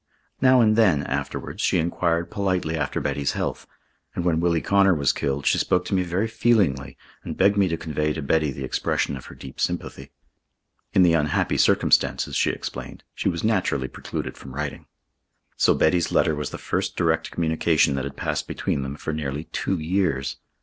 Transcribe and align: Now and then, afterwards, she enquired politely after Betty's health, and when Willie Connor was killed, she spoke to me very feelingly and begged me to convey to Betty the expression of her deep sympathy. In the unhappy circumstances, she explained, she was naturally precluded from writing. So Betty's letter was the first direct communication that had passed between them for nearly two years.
Now 0.41 0.61
and 0.61 0.75
then, 0.75 1.03
afterwards, 1.03 1.61
she 1.61 1.77
enquired 1.77 2.31
politely 2.31 2.75
after 2.75 2.99
Betty's 2.99 3.33
health, 3.33 3.67
and 4.15 4.25
when 4.25 4.39
Willie 4.39 4.59
Connor 4.59 4.95
was 4.95 5.13
killed, 5.13 5.45
she 5.45 5.59
spoke 5.59 5.85
to 5.85 5.93
me 5.93 6.01
very 6.01 6.27
feelingly 6.27 6.97
and 7.23 7.37
begged 7.37 7.55
me 7.55 7.67
to 7.67 7.77
convey 7.77 8.11
to 8.13 8.23
Betty 8.23 8.49
the 8.51 8.63
expression 8.63 9.15
of 9.15 9.27
her 9.27 9.35
deep 9.35 9.59
sympathy. 9.59 10.09
In 10.93 11.03
the 11.03 11.13
unhappy 11.13 11.55
circumstances, 11.55 12.35
she 12.35 12.49
explained, 12.49 13.03
she 13.13 13.29
was 13.29 13.43
naturally 13.43 13.87
precluded 13.87 14.37
from 14.39 14.55
writing. 14.55 14.87
So 15.55 15.75
Betty's 15.75 16.11
letter 16.11 16.33
was 16.33 16.49
the 16.49 16.57
first 16.57 16.95
direct 16.95 17.29
communication 17.29 17.93
that 17.93 18.03
had 18.03 18.17
passed 18.17 18.47
between 18.47 18.81
them 18.81 18.95
for 18.95 19.13
nearly 19.13 19.43
two 19.51 19.77
years. 19.77 20.37